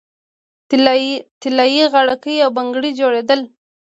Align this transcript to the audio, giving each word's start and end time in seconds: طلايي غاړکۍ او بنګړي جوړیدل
طلايي 1.45 1.83
غاړکۍ 1.93 2.35
او 2.45 2.49
بنګړي 2.57 2.91
جوړیدل 2.99 3.41